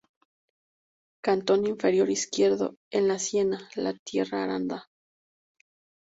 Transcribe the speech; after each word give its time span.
Cantón 1.23 1.67
Inferior 1.67 2.09
Izquierdo, 2.09 2.73
en 2.91 3.19
siena, 3.19 3.69
la 3.75 3.93
tierra 3.93 4.43
arada. 4.43 4.87